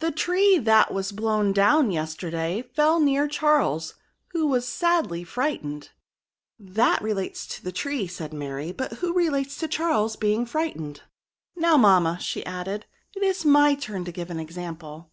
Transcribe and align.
The 0.00 0.10
tree 0.12 0.58
that 0.58 0.92
was 0.92 1.12
blown 1.12 1.54
down 1.54 1.90
yesterday 1.90 2.60
fell 2.60 3.00
near 3.00 3.26
Charles, 3.26 3.94
who 4.32 4.46
was 4.48 4.68
sadly 4.68 5.24
frightened." 5.24 5.92
That 6.58 7.00
relates 7.00 7.46
to 7.56 7.64
the 7.64 7.72
tree," 7.72 8.06
said 8.06 8.34
Mary, 8.34 8.68
'^ 8.72 8.76
but 8.76 8.92
who 9.00 9.14
relates 9.14 9.56
to 9.60 9.66
Charles 9.66 10.14
being 10.14 10.44
frightened* 10.44 11.04
Now, 11.56 11.78
mamma,'* 11.78 12.20
added 12.44 12.84
she, 13.14 13.18
it 13.18 13.22
is 13.24 13.46
my 13.46 13.74
turn 13.74 14.04
to 14.04 14.12
give 14.12 14.28
an 14.28 14.38
example." 14.40 15.10